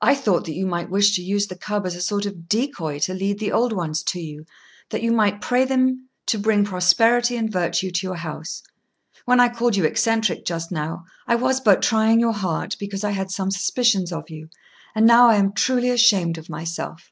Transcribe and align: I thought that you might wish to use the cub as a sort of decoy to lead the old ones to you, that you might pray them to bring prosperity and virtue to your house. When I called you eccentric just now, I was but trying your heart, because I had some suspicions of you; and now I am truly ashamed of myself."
I 0.00 0.14
thought 0.14 0.44
that 0.44 0.54
you 0.54 0.64
might 0.64 0.90
wish 0.90 1.16
to 1.16 1.22
use 1.24 1.48
the 1.48 1.56
cub 1.56 1.86
as 1.86 1.96
a 1.96 2.00
sort 2.00 2.24
of 2.24 2.48
decoy 2.48 3.00
to 3.00 3.12
lead 3.12 3.40
the 3.40 3.50
old 3.50 3.72
ones 3.72 4.04
to 4.04 4.20
you, 4.20 4.46
that 4.90 5.02
you 5.02 5.10
might 5.10 5.40
pray 5.40 5.64
them 5.64 6.08
to 6.26 6.38
bring 6.38 6.64
prosperity 6.64 7.36
and 7.36 7.50
virtue 7.50 7.90
to 7.90 8.06
your 8.06 8.14
house. 8.14 8.62
When 9.24 9.40
I 9.40 9.48
called 9.48 9.74
you 9.74 9.82
eccentric 9.84 10.44
just 10.44 10.70
now, 10.70 11.04
I 11.26 11.34
was 11.34 11.60
but 11.60 11.82
trying 11.82 12.20
your 12.20 12.32
heart, 12.32 12.76
because 12.78 13.02
I 13.02 13.10
had 13.10 13.32
some 13.32 13.50
suspicions 13.50 14.12
of 14.12 14.30
you; 14.30 14.50
and 14.94 15.04
now 15.04 15.26
I 15.30 15.34
am 15.34 15.50
truly 15.52 15.90
ashamed 15.90 16.38
of 16.38 16.48
myself." 16.48 17.10